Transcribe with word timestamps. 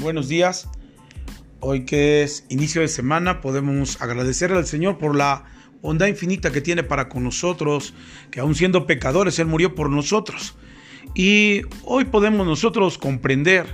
buenos 0.00 0.28
días. 0.28 0.68
Hoy 1.60 1.84
que 1.84 2.22
es 2.22 2.46
inicio 2.48 2.80
de 2.80 2.88
semana, 2.88 3.40
podemos 3.40 4.00
agradecer 4.00 4.50
al 4.52 4.66
Señor 4.66 4.98
por 4.98 5.14
la 5.14 5.44
bondad 5.82 6.06
infinita 6.06 6.50
que 6.50 6.62
tiene 6.62 6.82
para 6.82 7.08
con 7.08 7.22
nosotros, 7.22 7.92
que 8.30 8.40
aun 8.40 8.54
siendo 8.54 8.86
pecadores, 8.86 9.38
Él 9.38 9.46
murió 9.46 9.74
por 9.74 9.90
nosotros. 9.90 10.56
Y 11.14 11.62
hoy 11.84 12.06
podemos 12.06 12.46
nosotros 12.46 12.96
comprender 12.96 13.66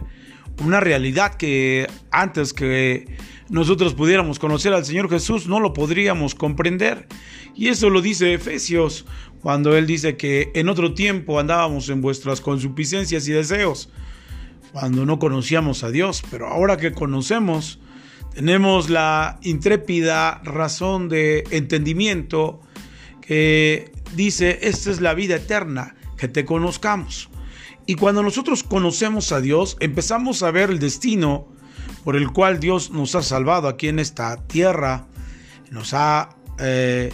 una 0.65 0.81
realidad 0.81 1.35
que 1.35 1.87
antes 2.11 2.53
que 2.53 3.07
nosotros 3.49 3.95
pudiéramos 3.95 4.39
conocer 4.39 4.73
al 4.73 4.85
Señor 4.85 5.09
Jesús 5.09 5.47
no 5.47 5.61
lo 5.61 5.73
podríamos 5.73 6.35
comprender. 6.35 7.07
Y 7.55 7.69
eso 7.69 7.89
lo 7.89 8.03
dice 8.03 8.35
Efesios, 8.35 9.07
cuando 9.41 9.77
Él 9.77 9.87
dice 9.87 10.17
que 10.17 10.51
en 10.55 10.69
otro 10.69 10.93
tiempo 10.93 11.39
andábamos 11.39 11.89
en 11.89 12.01
vuestras 12.01 12.41
consuficiencias 12.41 13.29
y 13.29 13.33
deseos 13.33 13.91
cuando 14.73 15.07
no 15.07 15.19
conocíamos 15.19 15.85
a 15.85 15.91
Dios, 15.91 16.23
pero 16.31 16.49
ahora 16.49 16.77
que 16.77 16.93
conocemos, 16.93 17.79
tenemos 18.35 18.91
la 18.91 19.39
intrépida 19.43 20.41
razón 20.45 21.09
de 21.09 21.45
entendimiento 21.51 22.61
que 23.21 23.93
dice, 24.15 24.59
esta 24.63 24.91
es 24.91 25.01
la 25.01 25.15
vida 25.15 25.37
eterna, 25.37 25.97
que 26.17 26.29
te 26.29 26.45
conozcamos. 26.45 27.31
Y 27.87 27.95
cuando 27.95 28.23
nosotros 28.23 28.63
conocemos 28.63 29.33
a 29.33 29.41
Dios, 29.41 29.77
empezamos 29.81 30.43
a 30.43 30.51
ver 30.51 30.71
el 30.71 30.79
destino 30.79 31.49
por 32.05 32.17
el 32.17 32.31
cual 32.33 32.61
Dios 32.61 32.91
nos 32.91 33.15
ha 33.15 33.23
salvado 33.23 33.69
aquí 33.69 33.89
en 33.89 33.99
esta 33.99 34.37
tierra, 34.47 35.07
nos 35.71 35.95
ha 35.95 36.37
eh, 36.59 37.13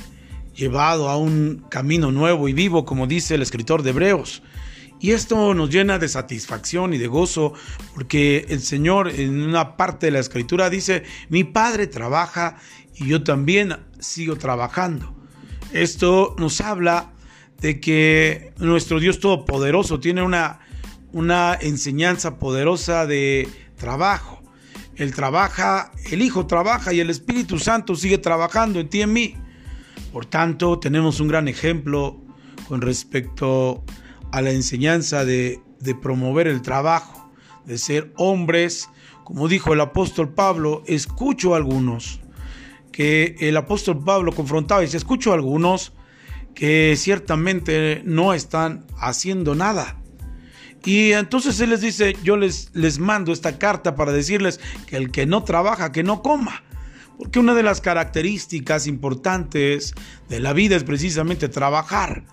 llevado 0.55 1.09
a 1.09 1.17
un 1.17 1.65
camino 1.69 2.13
nuevo 2.13 2.49
y 2.49 2.53
vivo, 2.53 2.85
como 2.85 3.07
dice 3.07 3.35
el 3.35 3.43
escritor 3.43 3.83
de 3.83 3.91
Hebreos. 3.91 4.43
Y 5.03 5.11
esto 5.11 5.53
nos 5.53 5.69
llena 5.69 5.99
de 5.99 6.09
satisfacción 6.09 6.95
y 6.95 6.99
de 6.99 7.09
gozo 7.09 7.55
porque 7.93 8.47
el 8.49 8.61
Señor 8.61 9.09
en 9.09 9.43
una 9.43 9.77
parte 9.77 10.07
de 10.07 10.13
la 10.13 10.21
escritura 10.21 10.71
dice, 10.71 11.03
mi 11.29 11.43
Padre 11.43 11.89
trabaja 11.89 12.57
y 12.95 13.09
yo 13.09 13.25
también 13.25 13.77
sigo 13.99 14.37
trabajando. 14.37 15.13
Esto 15.73 16.37
nos 16.39 16.61
habla 16.61 17.11
de 17.61 17.81
que 17.81 18.53
nuestro 18.59 19.01
Dios 19.01 19.19
Todopoderoso 19.19 19.99
tiene 19.99 20.23
una, 20.23 20.61
una 21.11 21.59
enseñanza 21.61 22.39
poderosa 22.39 23.05
de 23.05 23.49
trabajo. 23.77 24.41
Él 24.95 25.13
trabaja, 25.17 25.91
el 26.13 26.23
Hijo 26.23 26.47
trabaja 26.47 26.93
y 26.93 27.01
el 27.01 27.11
Espíritu 27.11 27.59
Santo 27.59 27.97
sigue 27.97 28.19
trabajando 28.19 28.79
en 28.79 28.89
ti 28.89 28.99
y 28.99 29.03
en 29.03 29.13
mí. 29.13 29.35
Por 30.13 30.27
tanto, 30.27 30.79
tenemos 30.79 31.19
un 31.19 31.27
gran 31.27 31.49
ejemplo 31.49 32.21
con 32.69 32.81
respecto 32.83 33.83
a 33.89 34.02
a 34.33 34.41
la 34.41 34.51
enseñanza 34.51 35.25
de, 35.25 35.61
promover 36.01 36.49
el 36.49 36.63
trabajo, 36.63 37.31
de 37.65 37.79
ser 37.79 38.13
hombres. 38.17 38.89
Como 39.25 39.47
dijo 39.47 39.73
el 39.73 39.81
apóstol 39.81 40.35
Pablo, 40.35 40.83
escucho 40.87 41.55
a 41.55 41.59
algunos, 41.59 42.21
que 42.91 43.37
el 43.41 43.57
apóstol 43.57 44.03
Pablo 44.03 44.33
confrontaba 44.33 44.83
y 44.83 44.87
dice, 44.87 44.97
escucho 44.97 45.31
a 45.31 45.35
algunos 45.35 45.93
que 46.55 46.95
ciertamente 46.97 48.03
no 48.05 48.35
están 48.35 48.87
haciendo 48.99 49.55
nada. 49.55 49.99
Y 50.85 51.13
entonces 51.13 51.61
él 51.61 51.71
les 51.71 51.81
dice, 51.81 52.17
yo 52.25 52.37
les 52.37 52.99
mando 52.99 53.33
esta 53.33 53.59
carta 53.59 53.95
para 53.95 54.13
decirles 54.13 54.59
que 54.87 54.97
el 54.97 55.13
que 55.13 55.27
no 55.27 55.45
trabaja, 55.45 55.93
que 55.93 56.03
no 56.03 56.23
coma. 56.23 56.65
Porque 57.19 57.39
una 57.39 57.55
de 57.55 57.63
las 57.63 57.81
características 57.81 58.89
importantes 58.89 59.95
de 60.29 60.41
la 60.41 60.53
vida 60.53 60.75
es 60.75 60.83
precisamente 60.83 61.49
trabajar. 61.49 62.25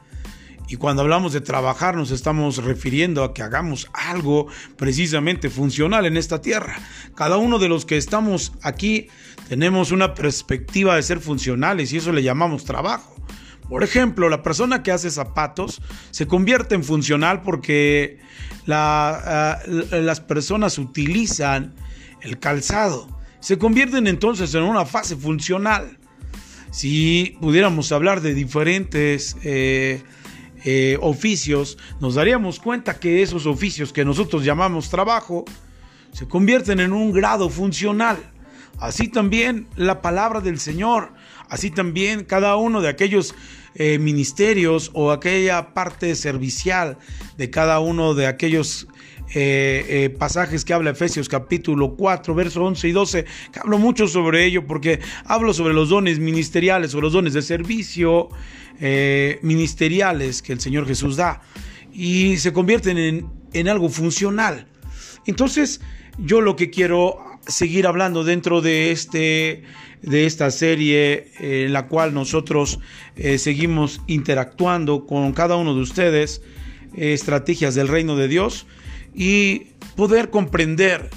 Y 0.70 0.78
cuando 0.78 1.02
hablamos 1.02 1.34
de 1.34 1.42
trabajar 1.42 1.96
nos 1.96 2.12
estamos 2.12 2.64
refiriendo 2.64 3.24
a 3.24 3.34
que 3.34 3.42
hagamos 3.42 3.90
algo 3.92 4.48
precisamente 4.78 5.50
funcional 5.50 6.06
en 6.06 6.16
esta 6.16 6.42
tierra. 6.42 6.78
Cada 7.16 7.38
uno 7.38 7.58
de 7.58 7.68
los 7.68 7.86
que 7.86 7.98
estamos 7.98 8.54
aquí 8.62 9.08
tenemos 9.50 9.92
una 9.92 10.14
perspectiva 10.14 10.96
de 10.96 11.02
ser 11.02 11.22
funcionales 11.22 11.92
y 11.92 11.98
eso 11.98 12.12
le 12.12 12.22
llamamos 12.22 12.66
trabajo. 12.66 13.16
Por 13.68 13.84
ejemplo, 13.84 14.30
la 14.30 14.44
persona 14.44 14.84
que 14.84 14.92
hace 14.92 15.10
zapatos 15.10 15.82
se 16.12 16.28
convierte 16.28 16.76
en 16.76 16.84
funcional 16.84 17.42
porque 17.42 18.20
ah, 18.68 19.58
las 19.92 20.22
personas 20.22 20.78
utilizan 20.78 21.74
el 22.22 22.38
calzado. 22.38 23.08
Se 23.40 23.58
convierten 23.58 24.06
entonces 24.06 24.54
en 24.54 24.62
una 24.62 24.86
fase 24.86 25.16
funcional. 25.16 25.98
Si 26.70 27.38
pudiéramos 27.42 27.92
hablar 27.92 28.22
de 28.22 28.36
diferentes... 28.36 29.36
Eh, 29.44 30.04
eh, 30.66 30.98
oficios, 31.02 31.78
nos 32.00 32.16
daríamos 32.16 32.60
cuenta 32.60 33.00
que 33.00 33.22
esos 33.22 33.46
oficios 33.46 33.94
que 33.94 34.04
nosotros 34.04 34.44
llamamos 34.44 34.90
trabajo 34.90 35.46
se 36.12 36.28
convierten 36.28 36.80
en 36.80 36.92
un 36.92 37.14
grado 37.14 37.50
funcional. 37.50 38.18
Así 38.78 39.08
también 39.08 39.68
la 39.76 40.02
palabra 40.02 40.42
del 40.42 40.60
Señor, 40.60 41.14
así 41.50 41.70
también 41.70 42.24
cada 42.24 42.56
uno 42.56 42.82
de 42.82 42.90
aquellos 42.90 43.36
eh, 43.76 44.00
ministerios 44.00 44.92
o 44.94 45.12
aquella 45.12 45.74
parte 45.74 46.16
servicial 46.16 46.98
de 47.38 47.50
cada 47.50 47.80
uno 47.80 48.14
de 48.14 48.28
aquellos 48.28 48.88
eh, 49.36 50.14
pasajes 50.18 50.66
que 50.66 50.74
habla 50.74 50.90
Efesios 50.90 51.30
capítulo 51.30 51.96
4, 51.96 52.34
versos 52.34 52.64
11 52.64 52.88
y 52.88 52.92
12, 52.92 53.26
que 53.54 53.60
hablo 53.60 53.78
mucho 53.78 54.08
sobre 54.08 54.46
ello 54.46 54.66
porque 54.66 55.00
hablo 55.26 55.54
sobre 55.54 55.74
los 55.74 55.90
dones 55.90 56.20
ministeriales 56.20 56.96
o 56.96 57.02
los 57.02 57.14
dones 57.14 57.34
de 57.34 57.42
servicio, 57.42 58.30
eh, 58.80 59.40
ministeriales 59.42 60.42
que 60.42 60.54
el 60.54 60.60
Señor 60.60 60.88
Jesús 60.88 61.16
da 61.16 61.42
y 61.94 62.38
se 62.38 62.54
convierten 62.54 62.98
en, 63.54 63.68
algo 63.68 63.90
funcional. 63.90 64.68
Entonces, 65.26 65.82
yo 66.18 66.42
lo 66.42 66.56
que 66.56 66.70
quiero 66.70 67.18
seguir 67.48 67.88
hablando 67.88 68.24
dentro 68.24 68.62
de, 68.62 68.92
este, 68.92 69.64
de 70.02 70.26
esta 70.26 70.52
serie 70.52 71.32
en 71.40 71.74
la 71.74 71.88
cual 71.88 72.14
nosotros 72.14 72.80
eh, 73.16 73.38
seguimos 73.38 74.02
interactuando 74.08 75.06
con 75.06 75.34
cada 75.34 75.56
uno 75.56 75.76
de 75.76 75.82
ustedes, 75.82 76.42
estrategias 76.96 77.76
del 77.76 77.88
reino 77.88 78.16
de 78.16 78.28
Dios 78.28 78.66
y 79.14 79.68
poder 79.96 80.30
comprender 80.30 81.10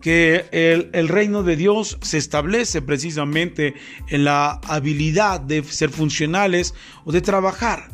que 0.00 0.46
el, 0.92 1.08
reino 1.08 1.42
de 1.42 1.56
Dios 1.56 1.98
se 2.02 2.18
establece 2.18 2.82
precisamente 2.82 3.74
en 4.08 4.24
la 4.24 4.60
habilidad 4.64 5.40
de 5.40 5.62
ser 5.64 5.90
funcionales 5.90 6.74
o 7.04 7.12
de 7.12 7.20
trabajar. 7.20 7.90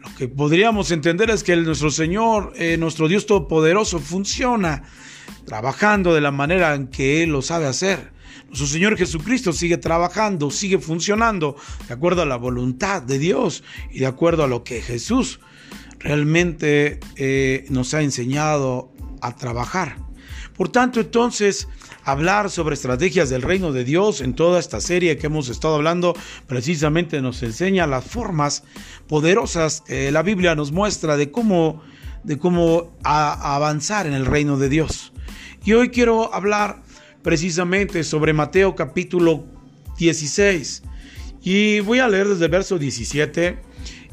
Lo 0.00 0.14
que 0.16 0.28
podríamos 0.28 0.90
entender 0.90 1.30
es 1.30 1.42
que 1.42 1.56
nuestro 1.56 1.90
Señor, 1.90 2.52
eh, 2.56 2.76
nuestro 2.78 3.08
Dios 3.08 3.26
Todopoderoso, 3.26 3.98
funciona 3.98 4.84
trabajando 5.44 6.14
de 6.14 6.20
la 6.20 6.30
manera 6.30 6.74
en 6.74 6.88
que 6.88 7.22
Él 7.22 7.30
lo 7.30 7.42
sabe 7.42 7.66
hacer. 7.66 8.12
Nuestro 8.46 8.66
Señor 8.66 8.96
Jesucristo 8.96 9.52
sigue 9.52 9.76
trabajando, 9.76 10.50
sigue 10.50 10.78
funcionando 10.78 11.56
de 11.86 11.94
acuerdo 11.94 12.22
a 12.22 12.26
la 12.26 12.36
voluntad 12.36 13.02
de 13.02 13.18
Dios 13.18 13.62
y 13.90 14.00
de 14.00 14.06
acuerdo 14.06 14.44
a 14.44 14.48
lo 14.48 14.64
que 14.64 14.80
Jesús 14.80 15.40
realmente 15.98 16.98
eh, 17.16 17.66
nos 17.68 17.94
ha 17.94 18.02
enseñado 18.02 18.92
a 19.20 19.36
trabajar. 19.36 19.96
Por 20.60 20.68
tanto, 20.68 21.00
entonces, 21.00 21.68
hablar 22.04 22.50
sobre 22.50 22.74
estrategias 22.74 23.30
del 23.30 23.40
reino 23.40 23.72
de 23.72 23.82
Dios 23.82 24.20
en 24.20 24.34
toda 24.34 24.60
esta 24.60 24.78
serie 24.82 25.16
que 25.16 25.28
hemos 25.28 25.48
estado 25.48 25.76
hablando, 25.76 26.14
precisamente 26.46 27.22
nos 27.22 27.42
enseña 27.42 27.86
las 27.86 28.04
formas 28.04 28.64
poderosas 29.08 29.80
que 29.80 30.10
la 30.10 30.22
Biblia 30.22 30.54
nos 30.54 30.70
muestra 30.70 31.16
de 31.16 31.30
cómo, 31.30 31.82
de 32.24 32.36
cómo 32.36 32.92
avanzar 33.02 34.06
en 34.06 34.12
el 34.12 34.26
reino 34.26 34.58
de 34.58 34.68
Dios. 34.68 35.14
Y 35.64 35.72
hoy 35.72 35.88
quiero 35.88 36.34
hablar 36.34 36.82
precisamente 37.22 38.04
sobre 38.04 38.34
Mateo 38.34 38.76
capítulo 38.76 39.46
16. 39.96 40.82
Y 41.42 41.80
voy 41.80 42.00
a 42.00 42.08
leer 42.08 42.28
desde 42.28 42.44
el 42.44 42.50
verso 42.50 42.78
17 42.78 43.69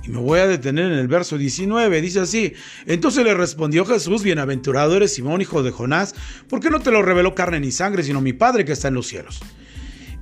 me 0.08 0.20
voy 0.20 0.40
a 0.40 0.48
detener 0.48 0.92
en 0.92 0.98
el 0.98 1.08
verso 1.08 1.38
19. 1.38 2.02
Dice 2.02 2.22
así, 2.22 2.54
entonces 2.86 3.24
le 3.24 3.34
respondió 3.34 3.86
Jesús, 3.86 4.24
bienaventurado 4.24 4.96
eres 4.96 5.14
Simón, 5.14 5.42
hijo 5.42 5.64
de 5.64 5.72
Jonás, 5.72 6.16
porque 6.50 6.70
no 6.70 6.80
te 6.80 6.92
lo 6.92 7.02
reveló 7.02 7.36
carne 7.36 7.60
ni 7.60 7.72
sangre, 7.72 8.04
sino 8.04 8.22
mi 8.22 8.34
Padre 8.34 8.66
que 8.66 8.72
está 8.72 8.88
en 8.88 8.94
los 8.94 9.08
cielos. 9.08 9.40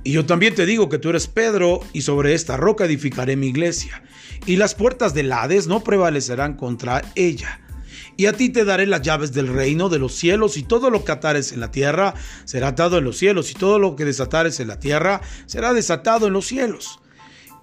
Y 0.02 0.12
yo 0.12 0.24
también 0.24 0.54
te 0.54 0.66
digo 0.66 0.88
que 0.88 0.98
tú 0.98 1.10
eres 1.10 1.26
Pedro, 1.26 1.80
y 1.92 2.02
sobre 2.02 2.34
esta 2.34 2.56
roca 2.56 2.84
edificaré 2.84 3.36
mi 3.36 3.48
iglesia, 3.48 4.02
y 4.46 4.56
las 4.56 4.74
puertas 4.74 5.14
del 5.14 5.32
Hades 5.32 5.66
no 5.66 5.82
prevalecerán 5.82 6.54
contra 6.54 7.02
ella. 7.16 7.60
Y 8.16 8.26
a 8.26 8.32
ti 8.32 8.48
te 8.48 8.64
daré 8.64 8.86
las 8.86 9.02
llaves 9.02 9.32
del 9.32 9.48
reino 9.48 9.88
de 9.88 9.98
los 9.98 10.14
cielos, 10.14 10.56
y 10.56 10.62
todo 10.62 10.90
lo 10.90 11.04
que 11.04 11.12
atares 11.12 11.52
en 11.52 11.60
la 11.60 11.70
tierra 11.70 12.14
será 12.44 12.68
atado 12.68 12.98
en 12.98 13.04
los 13.04 13.18
cielos, 13.18 13.50
y 13.50 13.54
todo 13.54 13.78
lo 13.78 13.96
que 13.96 14.04
desatares 14.04 14.60
en 14.60 14.68
la 14.68 14.78
tierra 14.78 15.20
será 15.46 15.72
desatado 15.72 16.28
en 16.28 16.32
los 16.32 16.46
cielos. 16.46 17.00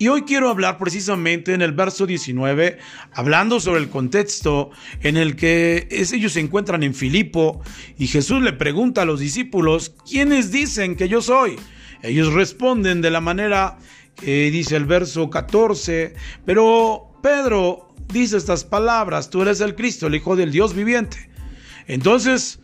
Y 0.04 0.10
hoy 0.10 0.24
quiero 0.24 0.50
hablar 0.50 0.78
precisamente 0.78 1.54
en 1.54 1.62
el 1.62 1.72
verso 1.72 2.06
19, 2.06 2.78
hablando 3.14 3.62
sobre 3.62 3.80
el 3.80 3.88
contexto 3.88 4.70
en 5.00 5.16
el 5.16 5.38
que 5.38 5.88
ellos 5.90 6.34
se 6.34 6.42
encuentran 6.42 6.84
en 6.84 6.94
Filipo 6.94 7.62
y 7.98 8.08
Jesús 8.08 8.42
le 8.42 8.52
pregunta 8.52 9.04
a 9.04 9.06
los 9.06 9.22
discípulos, 9.22 9.96
¿quiénes 10.06 10.52
dicen 10.52 10.98
que 10.98 11.08
yo 11.08 11.22
soy? 11.22 11.56
Ellos 12.02 12.34
responden 12.34 13.00
de 13.00 13.12
la 13.12 13.22
manera 13.22 13.78
que 14.18 14.52
dice 14.52 14.76
el 14.76 14.84
verso 14.84 15.30
14, 15.30 16.16
pero 16.46 17.18
Pedro 17.24 17.96
dice 18.12 18.36
estas 18.36 18.66
palabras, 18.66 19.30
tú 19.30 19.44
eres 19.44 19.62
el 19.62 19.74
Cristo, 19.74 20.08
el 20.08 20.16
Hijo 20.16 20.36
del 20.36 20.52
Dios 20.52 20.76
viviente. 20.76 21.30
Entonces, 21.88 22.60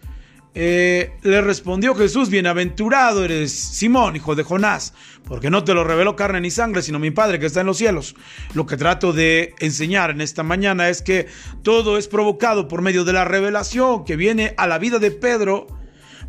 eh, 0.56 1.12
le 1.22 1.42
respondió 1.42 1.94
Jesús, 1.94 2.30
bienaventurado 2.30 3.24
eres 3.24 3.52
Simón, 3.52 4.16
hijo 4.16 4.36
de 4.36 4.44
Jonás, 4.44 4.94
porque 5.26 5.50
no 5.50 5.64
te 5.64 5.74
lo 5.74 5.84
reveló 5.84 6.16
carne 6.16 6.42
ni 6.42 6.50
sangre, 6.50 6.82
sino 6.82 6.98
mi 6.98 7.12
Padre 7.12 7.40
que 7.40 7.46
está 7.46 7.62
en 7.62 7.68
los 7.68 7.78
cielos. 7.78 8.16
Lo 8.56 8.66
que 8.66 8.76
trato 8.76 9.14
de 9.14 9.54
enseñar 9.60 10.10
en 10.10 10.22
esta 10.22 10.42
mañana 10.42 10.90
es 10.90 11.02
que 11.02 11.28
todo 11.62 11.98
es 11.98 12.08
provocado 12.08 12.68
por 12.68 12.82
medio 12.82 13.04
de 13.04 13.14
la 13.14 13.26
revelación 13.26 14.06
que 14.06 14.16
viene 14.16 14.54
a 14.58 14.66
la 14.68 14.80
vida 14.80 14.98
de 14.98 15.12
Pedro 15.12 15.68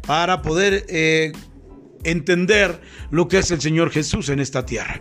para 0.07 0.43
poder 0.43 0.85
eh, 0.89 1.33
entender 2.05 2.81
lo 3.11 3.27
que 3.27 3.39
es 3.39 3.51
el 3.51 3.61
Señor 3.61 3.91
Jesús 3.91 4.29
en 4.29 4.41
esta 4.41 4.67
tierra. 4.67 5.01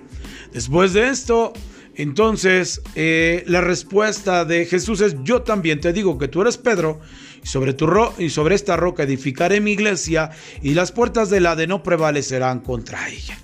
Después 0.53 0.93
de 0.93 1.09
esto, 1.09 1.53
entonces 1.95 2.81
eh, 2.95 3.43
la 3.47 3.59
respuesta 3.61 4.45
de 4.45 4.65
Jesús 4.65 5.01
es, 5.01 5.17
yo 5.23 5.41
también 5.41 5.81
te 5.81 5.91
digo 5.91 6.17
que 6.17 6.29
tú 6.29 6.41
eres 6.41 6.57
Pedro, 6.57 7.01
sobre, 7.43 7.73
tu 7.73 7.89
y 8.17 8.29
sobre 8.29 8.55
esta 8.55 8.77
roca 8.77 9.03
edificaré 9.03 9.61
mi 9.61 9.71
iglesia, 9.71 10.31
y 10.61 10.73
las 10.73 10.91
puertas 10.91 11.29
del 11.29 11.47
de 11.57 11.67
no 11.67 11.83
prevalecerán 11.83 12.59
contra 12.59 13.09
ella. 13.09 13.37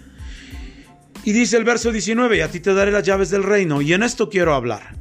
Y 1.23 1.31
dice 1.31 1.57
el 1.57 1.63
verso 1.63 1.91
19, 1.91 2.37
y 2.37 2.41
a 2.41 2.51
ti 2.51 2.59
te 2.59 2.73
daré 2.73 2.91
las 2.91 3.03
llaves 3.03 3.29
del 3.29 3.43
reino, 3.43 3.81
y 3.81 3.93
en 3.93 4.03
esto 4.03 4.29
quiero 4.29 4.53
hablar. 4.53 4.95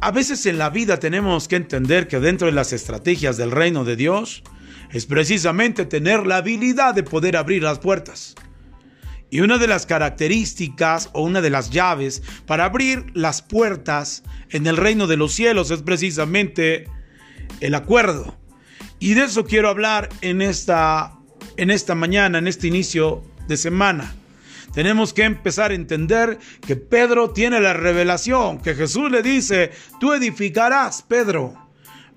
A 0.00 0.10
veces 0.10 0.46
en 0.46 0.58
la 0.58 0.70
vida 0.70 0.98
tenemos 0.98 1.46
que 1.46 1.56
entender 1.56 2.08
que 2.08 2.18
dentro 2.18 2.46
de 2.46 2.52
las 2.52 2.72
estrategias 2.72 3.36
del 3.36 3.52
reino 3.52 3.84
de 3.84 3.96
Dios 3.96 4.42
es 4.90 5.06
precisamente 5.06 5.84
tener 5.84 6.26
la 6.26 6.38
habilidad 6.38 6.94
de 6.94 7.02
poder 7.02 7.36
abrir 7.36 7.62
las 7.62 7.78
puertas. 7.78 8.34
Y 9.30 9.40
una 9.40 9.58
de 9.58 9.66
las 9.66 9.86
características 9.86 11.08
o 11.12 11.22
una 11.22 11.40
de 11.40 11.50
las 11.50 11.70
llaves 11.70 12.22
para 12.46 12.64
abrir 12.66 13.06
las 13.14 13.42
puertas 13.42 14.24
en 14.50 14.66
el 14.66 14.76
reino 14.76 15.06
de 15.06 15.16
los 15.16 15.32
cielos 15.32 15.70
es 15.70 15.82
precisamente 15.82 16.86
el 17.60 17.74
acuerdo. 17.74 18.36
Y 18.98 19.14
de 19.14 19.24
eso 19.24 19.44
quiero 19.44 19.68
hablar 19.68 20.08
en 20.20 20.42
esta, 20.42 21.14
en 21.56 21.70
esta 21.70 21.94
mañana, 21.94 22.38
en 22.38 22.46
este 22.46 22.68
inicio 22.68 23.24
de 23.48 23.56
semana. 23.56 24.14
Tenemos 24.74 25.12
que 25.12 25.24
empezar 25.24 25.70
a 25.70 25.74
entender 25.74 26.38
que 26.66 26.76
Pedro 26.76 27.30
tiene 27.30 27.60
la 27.60 27.74
revelación, 27.74 28.60
que 28.60 28.74
Jesús 28.74 29.10
le 29.10 29.22
dice, 29.22 29.70
tú 30.00 30.12
edificarás, 30.14 31.02
Pedro. 31.02 31.54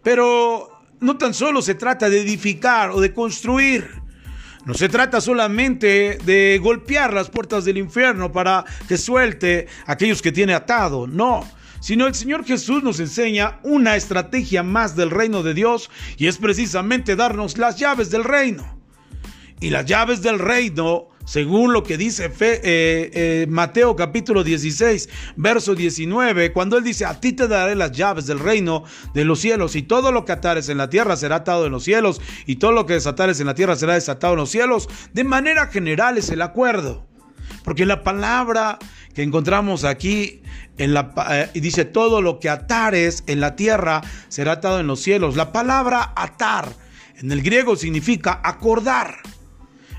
Pero 0.03 0.69
no 0.99 1.17
tan 1.17 1.33
solo 1.33 1.61
se 1.61 1.75
trata 1.75 2.09
de 2.09 2.21
edificar 2.21 2.91
o 2.91 3.01
de 3.01 3.13
construir. 3.13 3.89
No 4.65 4.73
se 4.73 4.89
trata 4.89 5.21
solamente 5.21 6.17
de 6.23 6.59
golpear 6.61 7.13
las 7.13 7.29
puertas 7.29 7.65
del 7.65 7.77
infierno 7.77 8.31
para 8.31 8.65
que 8.87 8.97
suelte 8.97 9.67
a 9.85 9.91
aquellos 9.91 10.21
que 10.21 10.31
tiene 10.31 10.53
atado. 10.53 11.07
No, 11.07 11.47
sino 11.85 12.07
el 12.07 12.15
Señor 12.15 12.43
Jesús 12.43 12.81
nos 12.81 12.99
enseña 12.99 13.59
una 13.61 13.95
estrategia 13.95 14.63
más 14.63 14.95
del 14.95 15.11
reino 15.11 15.43
de 15.43 15.53
Dios 15.53 15.91
y 16.17 16.25
es 16.25 16.39
precisamente 16.39 17.15
darnos 17.15 17.59
las 17.59 17.77
llaves 17.77 18.09
del 18.09 18.23
reino. 18.23 18.81
Y 19.59 19.69
las 19.69 19.85
llaves 19.85 20.23
del 20.23 20.39
reino, 20.39 21.09
según 21.27 21.73
lo 21.73 21.83
que 21.83 21.95
dice 21.95 22.25
eh, 22.39 23.11
eh, 23.13 23.45
Mateo 23.47 23.95
capítulo 23.95 24.43
16, 24.43 25.09
verso 25.35 25.75
19, 25.75 26.53
cuando 26.53 26.79
él 26.79 26.83
dice, 26.83 27.05
a 27.05 27.19
ti 27.19 27.33
te 27.33 27.47
daré 27.47 27.75
las 27.75 27.91
llaves 27.91 28.25
del 28.25 28.39
reino 28.39 28.83
de 29.13 29.23
los 29.23 29.39
cielos 29.39 29.75
y 29.75 29.83
todo 29.83 30.11
lo 30.11 30.25
que 30.25 30.31
atares 30.31 30.69
en 30.69 30.79
la 30.79 30.89
tierra 30.89 31.15
será 31.15 31.35
atado 31.35 31.67
en 31.67 31.71
los 31.71 31.83
cielos 31.83 32.19
y 32.47 32.55
todo 32.55 32.71
lo 32.71 32.87
que 32.87 32.93
desatares 32.93 33.39
en 33.39 33.45
la 33.45 33.53
tierra 33.53 33.75
será 33.75 33.93
desatado 33.93 34.33
en 34.33 34.39
los 34.39 34.49
cielos, 34.49 34.89
de 35.13 35.23
manera 35.23 35.67
general 35.67 36.17
es 36.17 36.31
el 36.31 36.41
acuerdo. 36.41 37.05
Porque 37.63 37.85
la 37.85 38.03
palabra 38.03 38.79
que 39.15 39.23
encontramos 39.23 39.85
aquí 39.85 40.41
en 40.77 40.93
la, 40.93 41.13
eh, 41.31 41.49
y 41.53 41.61
dice, 41.61 41.85
todo 41.85 42.21
lo 42.21 42.39
que 42.39 42.49
atares 42.49 43.23
en 43.27 43.39
la 43.39 43.55
tierra 43.55 44.01
será 44.27 44.53
atado 44.53 44.79
en 44.81 44.87
los 44.87 45.01
cielos. 45.01 45.37
La 45.37 45.53
palabra 45.53 46.13
atar 46.15 46.67
en 47.17 47.31
el 47.31 47.41
griego 47.41 47.77
significa 47.77 48.41
acordar. 48.43 49.15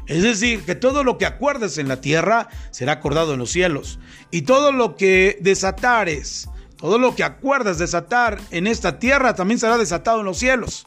Es 0.07 0.23
decir, 0.23 0.63
que 0.65 0.75
todo 0.75 1.03
lo 1.03 1.19
que 1.19 1.27
acuerdes 1.27 1.79
en 1.79 1.89
la 1.89 2.01
tierra 2.01 2.49
será 2.71 2.93
acordado 2.93 3.33
en 3.33 3.41
los 3.41 3.51
cielos. 3.51 3.99
Y 4.31 4.43
todo 4.43 4.71
lo 4.71 4.97
que 4.97 5.39
desatares, 5.41 6.49
todo 6.77 6.99
lo 6.99 7.17
que 7.17 7.25
acuerdas 7.25 7.79
desatar 7.79 8.39
en 8.51 8.67
esta 8.67 8.99
tierra 8.99 9.35
también 9.35 9.59
será 9.59 9.79
desatado 9.79 10.21
en 10.21 10.27
los 10.27 10.39
cielos. 10.39 10.85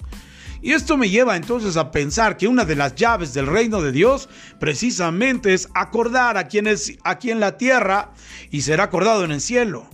Y 0.61 0.73
esto 0.73 0.97
me 0.97 1.09
lleva 1.09 1.37
entonces 1.37 1.77
a 1.77 1.91
pensar 1.91 2.35
que 2.35 2.47
una 2.47 2.65
de 2.65 2.75
las 2.75 2.95
llaves 2.95 3.33
del 3.33 3.47
reino 3.47 3.81
de 3.81 3.91
Dios 3.91 4.29
precisamente 4.59 5.53
es 5.53 5.69
acordar 5.73 6.37
a 6.37 6.47
quien 6.47 6.67
es 6.67 6.97
aquí 7.03 7.31
en 7.31 7.39
la 7.39 7.57
tierra 7.57 8.13
y 8.51 8.61
será 8.61 8.83
acordado 8.85 9.23
en 9.23 9.31
el 9.31 9.41
cielo. 9.41 9.89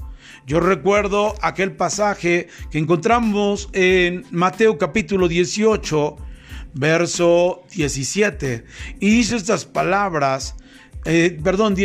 Yo 0.48 0.60
recuerdo 0.60 1.34
aquel 1.42 1.76
pasaje 1.76 2.48
que 2.70 2.78
encontramos 2.78 3.70
en 3.74 4.26
Mateo 4.32 4.78
capítulo 4.78 5.28
18, 5.28 6.18
verso 6.74 7.64
17, 7.74 8.66
y 9.00 9.10
dice 9.10 9.38
estas 9.38 9.66
palabras, 9.66 10.56
eh, 11.06 11.40
perdón, 11.44 11.76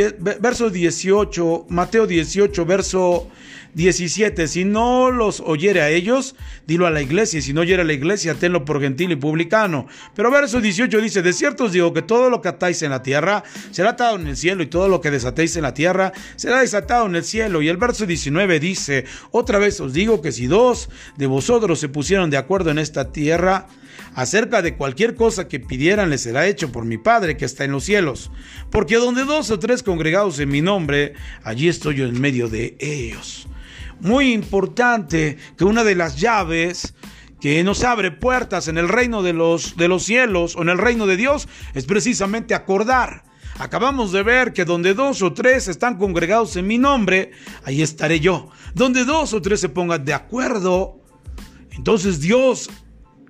verso 0.40 0.68
18, 0.68 1.66
Mateo 1.68 2.06
18, 2.06 2.66
verso 2.66 3.28
17. 3.75 4.49
Si 4.49 4.64
no 4.64 5.11
los 5.11 5.40
oyere 5.40 5.81
a 5.81 5.90
ellos, 5.90 6.34
dilo 6.67 6.87
a 6.87 6.90
la 6.90 7.02
iglesia. 7.02 7.38
Y 7.38 7.43
si 7.43 7.52
no 7.52 7.61
oyere 7.61 7.82
a 7.82 7.84
la 7.84 7.93
iglesia, 7.93 8.34
tenlo 8.34 8.64
por 8.64 8.81
gentil 8.81 9.12
y 9.12 9.17
publicano. 9.17 9.87
Pero 10.14 10.31
verso 10.31 10.61
18 10.61 11.00
dice: 11.00 11.22
De 11.22 11.32
cierto 11.32 11.64
os 11.64 11.72
digo 11.72 11.93
que 11.93 12.02
todo 12.02 12.31
lo 12.31 12.40
que 12.40 12.49
atáis 12.49 12.82
en 12.82 12.90
la 12.90 13.02
tierra 13.02 13.44
será 13.70 13.90
atado 13.90 14.17
en 14.17 14.26
el 14.26 14.37
cielo, 14.37 14.62
y 14.62 14.67
todo 14.67 14.88
lo 14.88 15.00
que 15.00 15.11
desatéis 15.11 15.56
en 15.56 15.62
la 15.62 15.75
tierra 15.75 16.12
será 16.37 16.61
desatado 16.61 17.06
en 17.06 17.17
el 17.17 17.25
cielo. 17.25 17.62
Y 17.62 17.69
el 17.69 17.76
verso 17.76 18.06
19 18.06 18.61
dice: 18.61 19.05
Otra 19.31 19.58
vez 19.58 19.81
os 19.81 19.93
digo 19.93 20.20
que 20.20 20.32
si 20.32 20.46
dos 20.46 20.88
de 21.16 21.26
vosotros 21.26 21.78
se 21.81 21.88
pusieron 21.88 22.31
de 22.31 22.37
acuerdo 22.37 22.70
en 22.70 22.78
esta 22.78 23.12
tierra, 23.12 23.69
acerca 24.14 24.62
de 24.62 24.76
cualquier 24.76 25.14
cosa 25.14 25.49
que 25.49 25.61
pidieran 25.61 26.11
les 26.11 26.23
será 26.23 26.46
hecho 26.46 26.73
por 26.73 26.84
mi 26.84 26.99
Padre 26.99 27.37
que 27.37 27.44
está 27.44 27.64
en 27.64 27.73
los 27.73 27.84
cielos. 27.84 28.31
Porque 28.70 28.96
donde 28.96 29.25
dos 29.25 29.50
o 29.50 29.58
tres 29.58 29.82
congregados 29.82 30.38
en 30.40 30.49
mi 30.49 30.61
nombre, 30.61 31.14
allí 31.43 31.69
estoy 31.69 31.96
yo 31.96 32.06
en 32.06 32.20
medio 32.20 32.49
de 32.49 32.76
ellos 32.81 33.46
muy 34.00 34.32
importante 34.32 35.37
que 35.56 35.64
una 35.64 35.85
de 35.85 35.94
las 35.94 36.19
llaves 36.20 36.94
que 37.41 37.62
nos 37.64 37.85
abre 37.85 38.11
puertas 38.11 38.69
en 38.69 38.79
el 38.79 38.88
reino 38.88 39.23
de 39.23 39.32
los, 39.32 39.76
de 39.76 39.88
los 39.88 40.05
cielos 40.05 40.56
o 40.56 40.62
en 40.62 40.69
el 40.69 40.79
reino 40.79 41.06
de 41.06 41.17
Dios 41.17 41.49
es 41.75 41.87
precisamente 41.87 42.55
acordar. 42.55 43.25
Acabamos 43.58 44.12
de 44.12 44.23
ver 44.23 44.52
que 44.52 44.64
donde 44.64 44.94
dos 44.94 45.23
o 45.23 45.32
tres 45.32 45.69
están 45.69 45.99
congregados 45.99 46.56
en 46.56 46.67
mi 46.67 46.79
nombre, 46.79 47.32
ahí 47.64 47.82
estaré 47.82 48.20
yo. 48.20 48.50
Donde 48.75 49.05
dos 49.05 49.35
o 49.35 49.43
tres 49.43 49.61
se 49.61 49.69
pongan 49.69 50.05
de 50.05 50.14
acuerdo, 50.14 51.00
entonces 51.73 52.21
Dios 52.21 52.71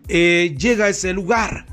eh, 0.08 0.54
llega 0.58 0.86
a 0.86 0.88
ese 0.88 1.12
lugar. 1.12 1.66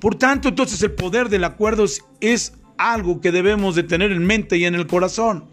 Por 0.00 0.14
tanto, 0.14 0.48
entonces 0.48 0.80
el 0.82 0.92
poder 0.92 1.28
del 1.28 1.44
acuerdo 1.44 1.84
es, 1.84 2.04
es 2.20 2.52
algo 2.76 3.20
que 3.20 3.32
debemos 3.32 3.74
de 3.74 3.82
tener 3.82 4.12
en 4.12 4.24
mente 4.24 4.56
y 4.56 4.64
en 4.64 4.76
el 4.76 4.86
corazón 4.86 5.48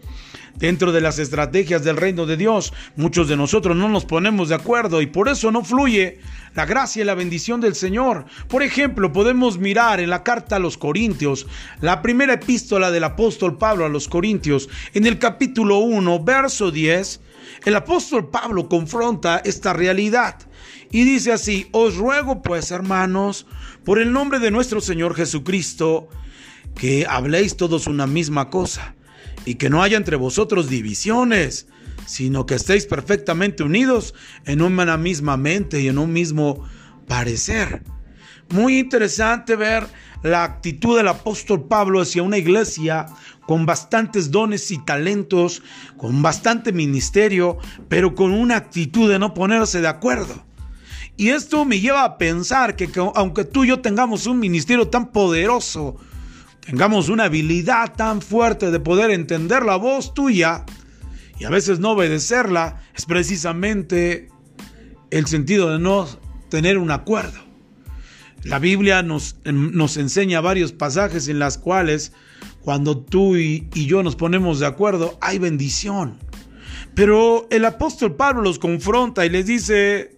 dentro 0.58 0.92
de 0.92 1.00
las 1.00 1.18
estrategias 1.18 1.84
del 1.84 1.96
reino 1.96 2.26
de 2.26 2.36
Dios. 2.36 2.72
Muchos 2.96 3.28
de 3.28 3.36
nosotros 3.36 3.76
no 3.76 3.88
nos 3.88 4.04
ponemos 4.04 4.48
de 4.48 4.54
acuerdo 4.54 5.02
y 5.02 5.06
por 5.06 5.28
eso 5.28 5.50
no 5.50 5.64
fluye 5.64 6.20
la 6.54 6.66
gracia 6.66 7.02
y 7.02 7.04
la 7.04 7.14
bendición 7.14 7.60
del 7.60 7.74
Señor. 7.74 8.24
Por 8.48 8.62
ejemplo, 8.62 9.12
podemos 9.12 9.58
mirar 9.58 10.00
en 10.00 10.10
la 10.10 10.22
carta 10.22 10.56
a 10.56 10.60
los 10.60 10.78
Corintios, 10.78 11.46
la 11.80 12.02
primera 12.02 12.34
epístola 12.34 12.90
del 12.90 13.04
apóstol 13.04 13.58
Pablo 13.58 13.84
a 13.84 13.88
los 13.88 14.08
Corintios, 14.08 14.68
en 14.94 15.06
el 15.06 15.18
capítulo 15.18 15.78
1, 15.78 16.24
verso 16.24 16.70
10, 16.70 17.20
el 17.64 17.76
apóstol 17.76 18.28
Pablo 18.30 18.68
confronta 18.68 19.40
esta 19.44 19.72
realidad 19.72 20.36
y 20.90 21.04
dice 21.04 21.32
así, 21.32 21.68
os 21.72 21.96
ruego 21.96 22.42
pues, 22.42 22.70
hermanos, 22.70 23.46
por 23.84 23.98
el 23.98 24.12
nombre 24.12 24.38
de 24.38 24.50
nuestro 24.50 24.80
Señor 24.80 25.14
Jesucristo, 25.14 26.08
que 26.74 27.06
habléis 27.08 27.56
todos 27.56 27.86
una 27.86 28.06
misma 28.06 28.50
cosa 28.50 28.94
y 29.46 29.54
que 29.54 29.70
no 29.70 29.82
haya 29.82 29.96
entre 29.96 30.16
vosotros 30.16 30.68
divisiones, 30.68 31.68
sino 32.04 32.44
que 32.44 32.56
estéis 32.56 32.84
perfectamente 32.84 33.62
unidos 33.62 34.12
en 34.44 34.60
una 34.60 34.98
misma 34.98 35.38
mente 35.38 35.80
y 35.80 35.88
en 35.88 35.96
un 35.96 36.12
mismo 36.12 36.68
parecer. 37.08 37.82
Muy 38.50 38.78
interesante 38.78 39.56
ver 39.56 39.86
la 40.22 40.44
actitud 40.44 40.96
del 40.96 41.08
apóstol 41.08 41.66
Pablo 41.66 42.00
hacia 42.00 42.22
una 42.22 42.38
iglesia 42.38 43.06
con 43.46 43.64
bastantes 43.64 44.30
dones 44.30 44.70
y 44.70 44.84
talentos, 44.84 45.62
con 45.96 46.20
bastante 46.22 46.72
ministerio, 46.72 47.58
pero 47.88 48.14
con 48.14 48.32
una 48.32 48.56
actitud 48.56 49.08
de 49.10 49.18
no 49.18 49.34
ponerse 49.34 49.80
de 49.80 49.88
acuerdo. 49.88 50.44
Y 51.16 51.30
esto 51.30 51.64
me 51.64 51.80
lleva 51.80 52.04
a 52.04 52.18
pensar 52.18 52.76
que, 52.76 52.90
que 52.90 53.00
aunque 53.14 53.44
tú 53.44 53.64
y 53.64 53.68
yo 53.68 53.80
tengamos 53.80 54.26
un 54.26 54.38
ministerio 54.38 54.88
tan 54.88 55.12
poderoso, 55.12 55.96
tengamos 56.66 57.08
una 57.08 57.24
habilidad 57.24 57.94
tan 57.94 58.20
fuerte 58.20 58.70
de 58.72 58.80
poder 58.80 59.10
entender 59.10 59.62
la 59.62 59.76
voz 59.76 60.14
tuya 60.14 60.64
y 61.38 61.44
a 61.44 61.50
veces 61.50 61.78
no 61.78 61.92
obedecerla, 61.92 62.82
es 62.94 63.06
precisamente 63.06 64.28
el 65.10 65.26
sentido 65.26 65.70
de 65.70 65.78
no 65.78 66.08
tener 66.48 66.78
un 66.78 66.90
acuerdo. 66.90 67.38
La 68.42 68.58
Biblia 68.58 69.02
nos, 69.02 69.36
nos 69.44 69.96
enseña 69.96 70.40
varios 70.40 70.72
pasajes 70.72 71.28
en 71.28 71.38
las 71.38 71.58
cuales 71.58 72.12
cuando 72.62 72.98
tú 72.98 73.36
y, 73.36 73.68
y 73.74 73.86
yo 73.86 74.02
nos 74.02 74.16
ponemos 74.16 74.58
de 74.58 74.66
acuerdo 74.66 75.18
hay 75.20 75.38
bendición. 75.38 76.18
Pero 76.94 77.46
el 77.50 77.64
apóstol 77.64 78.16
Pablo 78.16 78.42
los 78.42 78.58
confronta 78.58 79.26
y 79.26 79.28
les 79.28 79.46
dice, 79.46 80.15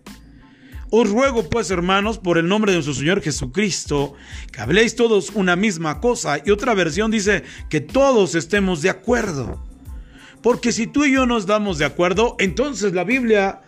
Os 0.90 1.10
ruego 1.10 1.48
pues, 1.50 1.70
hermanos, 1.70 2.18
por 2.18 2.38
el 2.38 2.48
nombre 2.48 2.72
de 2.72 2.78
nuestro 2.78 2.94
Señor 2.94 3.20
Jesucristo, 3.20 4.14
que 4.50 4.60
habléis 4.60 4.96
todos 4.96 5.30
una 5.34 5.54
misma 5.54 6.00
cosa. 6.00 6.40
Y 6.44 6.50
otra 6.50 6.74
versión 6.74 7.10
dice 7.10 7.44
que 7.68 7.80
todos 7.80 8.34
estemos 8.34 8.80
de 8.80 8.90
acuerdo. 8.90 9.62
Porque 10.42 10.72
si 10.72 10.86
tú 10.86 11.04
y 11.04 11.12
yo 11.12 11.26
nos 11.26 11.46
damos 11.46 11.78
de 11.78 11.84
acuerdo, 11.84 12.36
entonces 12.38 12.94
la 12.94 13.04
Biblia 13.04 13.60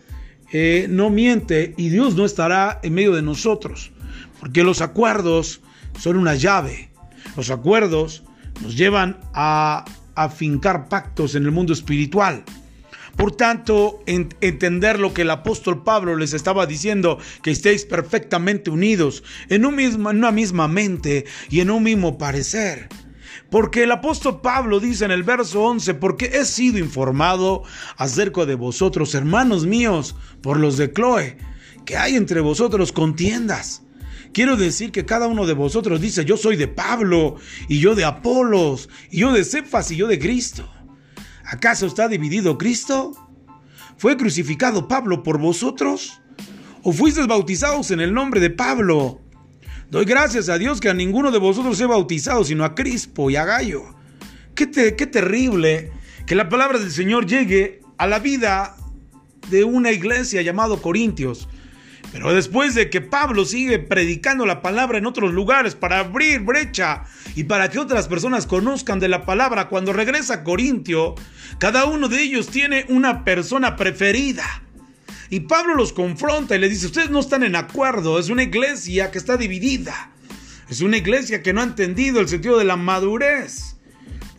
eh, 0.52 0.86
no 0.88 1.10
miente 1.10 1.74
y 1.76 1.90
Dios 1.90 2.14
no 2.14 2.24
estará 2.24 2.80
en 2.82 2.94
medio 2.94 3.12
de 3.12 3.22
nosotros. 3.22 3.90
Porque 4.38 4.64
los 4.64 4.80
acuerdos 4.80 5.60
son 5.98 6.16
una 6.16 6.36
llave. 6.36 6.90
Los 7.36 7.50
acuerdos 7.50 8.22
nos 8.62 8.76
llevan 8.76 9.18
a 9.34 9.84
afincar 10.14 10.88
pactos 10.88 11.34
en 11.34 11.44
el 11.44 11.50
mundo 11.50 11.74
espiritual. 11.74 12.44
Por 13.16 13.32
tanto, 13.32 14.02
entender 14.06 14.98
lo 14.98 15.12
que 15.12 15.22
el 15.22 15.30
apóstol 15.30 15.82
Pablo 15.82 16.16
les 16.16 16.32
estaba 16.32 16.66
diciendo, 16.66 17.18
que 17.42 17.50
estéis 17.50 17.84
perfectamente 17.84 18.70
unidos 18.70 19.22
en, 19.48 19.64
una 19.64 20.32
misma 20.32 20.68
mente 20.68 21.26
y 21.48 21.60
en 21.60 21.70
un 21.70 21.82
mismo 21.82 22.18
parecer. 22.18 22.88
Porque 23.50 23.82
el 23.82 23.92
apóstol 23.92 24.40
Pablo 24.40 24.78
dice 24.78 25.04
en 25.04 25.10
el 25.10 25.24
verso 25.24 25.62
11, 25.62 25.94
porque 25.94 26.30
he 26.34 26.44
sido 26.44 26.78
informado 26.78 27.64
acerca 27.96 28.46
de 28.46 28.54
vosotros, 28.54 29.14
hermanos 29.14 29.66
míos, 29.66 30.14
por 30.40 30.58
los 30.58 30.76
de 30.76 30.92
Chloe, 30.92 31.36
que 31.84 31.96
hay 31.96 32.14
entre 32.14 32.40
vosotros 32.40 32.92
contiendas. 32.92 33.82
Quiero 34.32 34.56
decir 34.56 34.92
que 34.92 35.04
cada 35.04 35.26
uno 35.26 35.44
de 35.46 35.54
vosotros 35.54 36.00
dice, 36.00 36.24
yo 36.24 36.36
soy 36.36 36.54
de 36.56 36.68
Pablo, 36.68 37.36
y 37.68 37.80
yo 37.80 37.96
de 37.96 38.04
Apolos, 38.04 38.88
y 39.10 39.18
yo 39.18 39.32
de 39.32 39.44
Cefas, 39.44 39.90
y 39.90 39.96
yo 39.96 40.06
de 40.06 40.20
Cristo. 40.20 40.70
¿Acaso 41.50 41.86
está 41.86 42.06
dividido 42.06 42.56
Cristo? 42.56 43.12
¿Fue 43.96 44.16
crucificado 44.16 44.86
Pablo 44.86 45.24
por 45.24 45.38
vosotros? 45.38 46.22
¿O 46.84 46.92
fuisteis 46.92 47.26
bautizados 47.26 47.90
en 47.90 48.00
el 48.00 48.14
nombre 48.14 48.38
de 48.38 48.50
Pablo? 48.50 49.20
Doy 49.90 50.04
gracias 50.04 50.48
a 50.48 50.58
Dios 50.58 50.80
que 50.80 50.88
a 50.88 50.94
ninguno 50.94 51.32
de 51.32 51.38
vosotros 51.38 51.80
he 51.80 51.86
bautizado, 51.86 52.44
sino 52.44 52.64
a 52.64 52.76
Crispo 52.76 53.30
y 53.30 53.36
a 53.36 53.44
Gallo. 53.44 53.82
Qué, 54.54 54.70
qué 54.70 55.06
terrible 55.08 55.90
que 56.24 56.36
la 56.36 56.48
palabra 56.48 56.78
del 56.78 56.92
Señor 56.92 57.26
llegue 57.26 57.80
a 57.98 58.06
la 58.06 58.20
vida 58.20 58.76
de 59.50 59.64
una 59.64 59.90
iglesia 59.90 60.42
llamado 60.42 60.80
Corintios. 60.80 61.48
Pero 62.12 62.34
después 62.34 62.74
de 62.74 62.90
que 62.90 63.00
Pablo 63.00 63.44
sigue 63.44 63.78
predicando 63.78 64.44
la 64.44 64.62
palabra 64.62 64.98
en 64.98 65.06
otros 65.06 65.32
lugares 65.32 65.74
para 65.74 66.00
abrir 66.00 66.40
brecha 66.40 67.04
y 67.36 67.44
para 67.44 67.70
que 67.70 67.78
otras 67.78 68.08
personas 68.08 68.46
conozcan 68.46 68.98
de 68.98 69.08
la 69.08 69.24
palabra, 69.24 69.68
cuando 69.68 69.92
regresa 69.92 70.34
a 70.34 70.44
Corintio, 70.44 71.14
cada 71.58 71.84
uno 71.84 72.08
de 72.08 72.20
ellos 72.22 72.48
tiene 72.48 72.84
una 72.88 73.24
persona 73.24 73.76
preferida. 73.76 74.44
Y 75.28 75.40
Pablo 75.40 75.76
los 75.76 75.92
confronta 75.92 76.56
y 76.56 76.58
les 76.58 76.70
dice, 76.70 76.86
ustedes 76.86 77.10
no 77.10 77.20
están 77.20 77.44
en 77.44 77.54
acuerdo, 77.54 78.18
es 78.18 78.28
una 78.28 78.42
iglesia 78.42 79.12
que 79.12 79.18
está 79.18 79.36
dividida. 79.36 80.10
Es 80.68 80.80
una 80.80 80.96
iglesia 80.96 81.42
que 81.42 81.52
no 81.52 81.60
ha 81.60 81.64
entendido 81.64 82.20
el 82.20 82.28
sentido 82.28 82.58
de 82.58 82.64
la 82.64 82.76
madurez. 82.76 83.69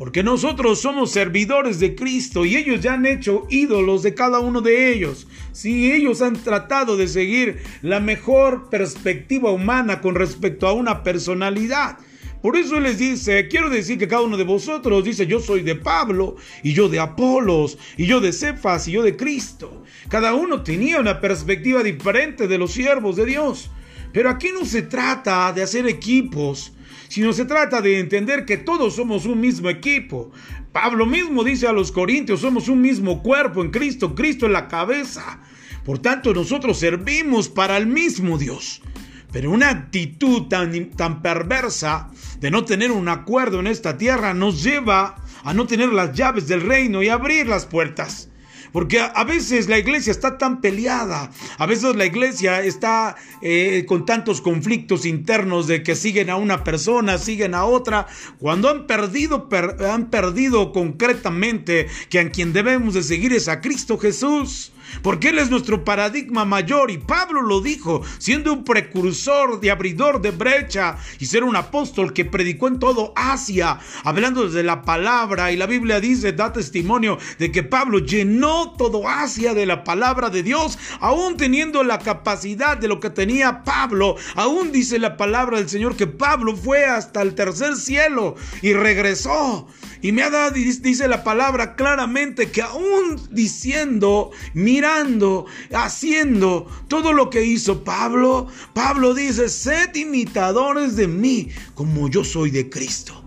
Porque 0.02 0.24
nosotros 0.24 0.82
somos 0.82 1.12
servidores 1.12 1.80
de 1.80 1.94
Cristo 1.94 2.44
y 2.44 2.56
ellos 2.56 2.82
ya 2.82 2.96
han 2.96 3.06
hecho 3.06 3.46
ídolos 3.52 4.02
de 4.02 4.16
cada 4.16 4.40
uno 4.40 4.60
de 4.62 4.92
ellos. 4.92 5.28
Si 5.52 5.92
ellos 5.92 6.24
han 6.24 6.42
tratado 6.42 6.98
de 6.98 7.08
seguir 7.08 7.62
la 7.84 8.00
mejor 8.00 8.68
perspectiva 8.72 9.52
humana 9.52 10.02
con 10.02 10.16
respecto 10.16 10.68
a 10.68 10.74
una 10.74 11.04
personalidad. 11.04 12.00
Por 12.42 12.58
eso 12.58 12.80
les 12.80 12.98
dice, 12.98 13.48
quiero 13.48 13.70
decir 13.70 14.00
que 14.00 14.08
cada 14.08 14.24
uno 14.24 14.38
de 14.38 14.44
vosotros 14.44 15.06
dice, 15.06 15.28
yo 15.28 15.40
soy 15.40 15.62
de 15.62 15.76
Pablo, 15.76 16.36
y 16.64 16.74
yo 16.74 16.90
de 16.90 17.00
Apolos, 17.00 17.78
y 17.96 18.08
yo 18.08 18.22
de 18.22 18.34
Cefas, 18.34 18.88
y 18.88 18.94
yo 18.94 19.04
de 19.04 19.16
Cristo. 19.16 19.84
Cada 20.10 20.34
uno 20.34 20.64
tenía 20.64 21.00
una 21.00 21.22
perspectiva 21.22 21.84
diferente 21.84 22.48
de 22.48 22.58
los 22.58 22.72
siervos 22.72 23.18
de 23.18 23.28
Dios. 23.28 23.70
Pero 24.14 24.32
aquí 24.32 24.50
no 24.52 24.66
se 24.66 24.82
trata 24.82 25.54
de 25.54 25.62
hacer 25.62 25.86
equipos, 25.86 26.74
sino 27.12 27.34
se 27.34 27.44
trata 27.44 27.82
de 27.82 28.00
entender 28.00 28.46
que 28.46 28.56
todos 28.56 28.96
somos 28.96 29.26
un 29.26 29.42
mismo 29.42 29.70
equipo. 29.70 30.32
Pablo 30.72 31.06
mismo 31.06 31.44
dice 31.44 31.68
a 31.68 31.74
los 31.74 31.92
corintios, 31.92 32.40
somos 32.40 32.70
un 32.70 32.80
mismo 32.80 33.22
cuerpo 33.22 33.62
en 33.62 33.70
Cristo, 33.70 34.16
Cristo 34.16 34.46
es 34.46 34.54
la 34.54 34.70
cabeza. 34.70 35.42
Por 35.84 36.00
tanto, 36.00 36.34
nosotros 36.34 36.80
servimos 36.80 37.50
para 37.50 37.76
el 37.76 37.86
mismo 37.86 38.38
Dios. 38.38 38.82
Pero 39.30 39.52
una 39.52 39.72
actitud 39.72 40.44
tan, 40.44 40.92
tan 40.92 41.22
perversa 41.22 42.10
de 42.40 42.50
no 42.50 42.64
tener 42.64 42.94
un 42.94 43.10
acuerdo 43.10 43.60
en 43.60 43.68
esta 43.68 43.98
tierra 43.98 44.34
nos 44.34 44.64
lleva 44.64 45.18
a 45.44 45.54
no 45.54 45.68
tener 45.68 45.92
las 45.92 46.14
llaves 46.14 46.48
del 46.48 46.62
reino 46.62 47.04
y 47.04 47.10
abrir 47.10 47.46
las 47.46 47.66
puertas. 47.66 48.30
Porque 48.72 49.00
a, 49.00 49.24
veces 49.24 49.68
la 49.68 49.78
iglesia 49.78 50.12
está 50.12 50.38
tan 50.38 50.62
peleada, 50.62 51.32
a 51.58 51.66
veces 51.66 51.96
la 51.96 52.06
iglesia 52.06 52.62
está 52.62 53.16
eh, 53.42 53.86
con 53.88 54.06
tantos 54.06 54.42
conflictos 54.42 55.06
internos 55.06 55.68
de 55.68 55.84
que 55.84 55.96
siguen 55.96 56.30
a 56.30 56.38
una 56.38 56.64
persona, 56.64 57.18
siguen 57.18 57.54
a 57.54 57.66
otra, 57.66 58.08
cuando 58.40 58.70
han 58.70 58.88
perdido, 58.88 59.50
han 59.92 60.10
perdido 60.10 60.72
concretamente 60.72 61.88
que 62.10 62.20
a 62.20 62.30
quien 62.32 62.54
debemos 62.54 62.94
de 62.94 63.04
seguir 63.04 63.34
es 63.34 63.48
a 63.48 63.60
Cristo 63.62 63.98
Jesús 63.98 64.72
porque 65.02 65.30
Él 65.30 65.40
es 65.40 65.50
nuestro 65.50 65.84
paradigma 65.84 66.46
mayor. 66.46 66.92
Y 66.92 66.98
Pablo 66.98 67.42
lo 67.42 67.62
dijo, 67.62 68.02
siendo 68.18 68.54
un 68.54 68.64
precursor 68.64 69.60
de 69.60 69.72
abridor 69.72 70.22
de 70.22 70.32
brecha 70.32 70.98
y 71.20 71.26
ser 71.26 71.44
un 71.44 71.56
apóstol 71.56 72.14
que 72.14 72.26
predicó 72.26 72.68
en 72.68 72.80
todo 72.80 73.14
Asia, 73.16 73.80
hablando 74.04 74.46
desde 74.46 74.64
la 74.64 74.84
palabra. 74.84 75.52
Y 75.52 75.58
la 75.58 75.66
Biblia 75.66 76.00
dice, 76.00 76.34
da 76.34 76.54
testimonio 76.54 77.18
de 77.40 77.52
que 77.52 77.64
Pablo 77.64 78.00
llenó 78.00 78.74
todo 78.78 79.08
Asia 79.08 79.54
de 79.54 79.66
la 79.66 79.84
palabra 79.84 80.30
de 80.30 80.44
Dios, 80.44 80.78
aún 81.00 81.38
teniendo 81.38 81.84
la 81.84 82.00
capacidad 82.00 82.78
de 82.78 82.88
lo 82.88 83.00
que 83.00 83.10
tenía 83.10 83.64
Pablo, 83.64 84.16
aún 84.36 84.72
dice 84.72 85.00
la 85.00 85.18
palabra 85.18 85.58
del 85.58 85.70
Señor 85.70 85.96
que 85.96 86.08
Pablo 86.08 86.56
fue 86.56 86.86
hasta 86.86 87.22
el 87.22 87.36
tercer 87.36 87.76
cielo 87.76 88.36
y 88.62 88.74
regresó. 88.74 89.68
Y 90.02 90.12
me 90.12 90.24
ha 90.24 90.30
dado, 90.30 90.56
dice 90.56 91.08
la 91.08 91.24
palabra 91.24 91.76
claramente, 91.76 92.50
que 92.50 92.62
aún 92.62 93.22
diciendo, 93.30 94.32
mirando, 94.54 95.46
haciendo 95.74 96.68
todo 96.88 97.14
lo 97.14 97.30
que 97.30 97.44
hizo 97.44 97.84
Pablo, 97.84 98.48
Pablo 98.74 99.14
dice, 99.14 99.48
sed 99.50 99.96
imitadores 99.96 100.96
de 100.96 101.08
mí 101.08 101.50
como 101.76 102.10
yo 102.10 102.24
soy 102.24 102.50
de 102.50 102.70
Cristo. 102.70 103.24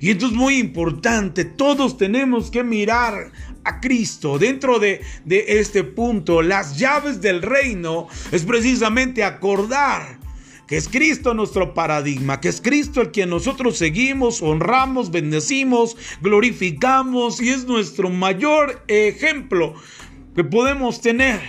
Y 0.00 0.10
esto 0.10 0.26
es 0.26 0.32
muy 0.32 0.58
importante, 0.58 1.44
todos 1.44 1.96
tenemos 1.96 2.50
que 2.50 2.64
mirar 2.64 3.32
a 3.64 3.80
Cristo. 3.80 4.38
Dentro 4.38 4.78
de, 4.78 5.00
de 5.24 5.60
este 5.60 5.84
punto, 5.84 6.42
las 6.42 6.76
llaves 6.76 7.20
del 7.20 7.40
reino 7.40 8.08
es 8.32 8.44
precisamente 8.44 9.24
acordar 9.24 10.25
que 10.66 10.76
es 10.76 10.88
Cristo 10.88 11.34
nuestro 11.34 11.74
paradigma, 11.74 12.40
que 12.40 12.48
es 12.48 12.60
Cristo 12.60 13.00
el 13.00 13.10
que 13.10 13.26
nosotros 13.26 13.78
seguimos, 13.78 14.42
honramos, 14.42 15.10
bendecimos, 15.10 15.96
glorificamos 16.20 17.40
y 17.40 17.50
es 17.50 17.66
nuestro 17.66 18.10
mayor 18.10 18.82
ejemplo 18.88 19.74
que 20.34 20.44
podemos 20.44 21.00
tener. 21.00 21.40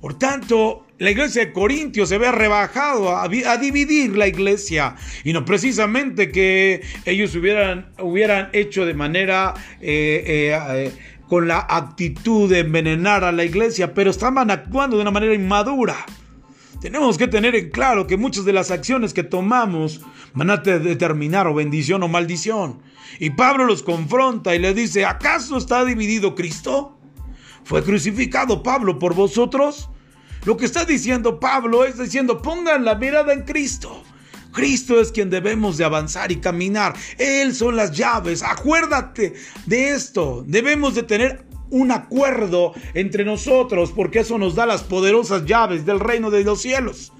Por 0.00 0.18
tanto, 0.18 0.86
la 0.98 1.10
iglesia 1.10 1.46
de 1.46 1.52
Corintios 1.52 2.08
se 2.08 2.18
ve 2.18 2.30
rebajado 2.32 3.16
a, 3.16 3.28
dividir 3.28 4.16
la 4.16 4.26
iglesia 4.26 4.96
y 5.24 5.32
no 5.32 5.44
precisamente 5.44 6.30
que 6.30 6.82
ellos 7.04 7.34
hubieran, 7.34 7.92
hubieran 8.00 8.48
hecho 8.52 8.86
de 8.86 8.94
manera 8.94 9.54
eh, 9.80 10.22
eh, 10.26 10.58
eh, 10.70 10.92
con 11.28 11.46
la 11.46 11.66
actitud 11.68 12.50
de 12.50 12.60
envenenar 12.60 13.22
a 13.24 13.32
la 13.32 13.44
iglesia, 13.44 13.92
pero 13.92 14.10
estaban 14.10 14.50
actuando 14.50 14.96
de 14.96 15.02
una 15.02 15.10
manera 15.10 15.34
inmadura. 15.34 16.06
Tenemos 16.80 17.18
que 17.18 17.26
tener 17.26 17.56
en 17.56 17.70
claro 17.70 18.06
que 18.06 18.16
muchas 18.16 18.44
de 18.44 18.52
las 18.52 18.70
acciones 18.70 19.12
que 19.12 19.24
tomamos 19.24 20.00
van 20.32 20.50
a 20.50 20.58
determinar 20.58 21.48
o 21.48 21.54
bendición 21.54 22.02
o 22.04 22.08
maldición. 22.08 22.80
Y 23.18 23.30
Pablo 23.30 23.64
los 23.64 23.82
confronta 23.82 24.54
y 24.54 24.60
le 24.60 24.74
dice, 24.74 25.04
¿acaso 25.04 25.56
está 25.56 25.84
dividido 25.84 26.36
Cristo? 26.36 26.96
¿Fue 27.64 27.82
crucificado 27.82 28.62
Pablo 28.62 28.98
por 28.98 29.14
vosotros? 29.14 29.90
Lo 30.44 30.56
que 30.56 30.66
está 30.66 30.84
diciendo 30.84 31.40
Pablo 31.40 31.84
es 31.84 31.98
diciendo, 31.98 32.40
pongan 32.40 32.84
la 32.84 32.94
mirada 32.94 33.32
en 33.32 33.42
Cristo. 33.42 34.04
Cristo 34.52 35.00
es 35.00 35.10
quien 35.10 35.30
debemos 35.30 35.76
de 35.76 35.84
avanzar 35.84 36.30
y 36.32 36.36
caminar. 36.36 36.94
Él 37.18 37.54
son 37.54 37.76
las 37.76 37.92
llaves. 37.92 38.42
Acuérdate 38.42 39.34
de 39.66 39.90
esto. 39.90 40.44
Debemos 40.46 40.94
de 40.94 41.02
tener 41.02 41.44
un 41.70 41.90
acuerdo 41.90 42.72
entre 42.94 43.24
nosotros, 43.24 43.92
porque 43.92 44.20
eso 44.20 44.38
nos 44.38 44.54
da 44.54 44.66
las 44.66 44.82
poderosas 44.82 45.44
llaves 45.44 45.84
del 45.86 46.00
reino 46.00 46.30
de 46.30 46.44
los 46.44 46.62
cielos. 46.62 47.12